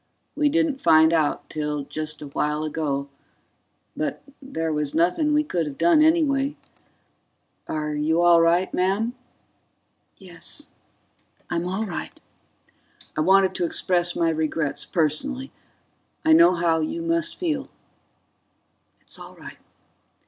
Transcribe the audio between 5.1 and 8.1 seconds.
we could have done anyway... Are